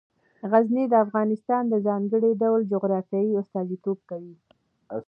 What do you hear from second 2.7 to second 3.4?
جغرافیه